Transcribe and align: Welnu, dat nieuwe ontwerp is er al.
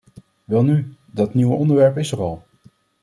Welnu, 0.45 0.95
dat 1.05 1.33
nieuwe 1.33 1.55
ontwerp 1.55 1.97
is 1.97 2.11
er 2.11 2.19
al. 2.21 2.43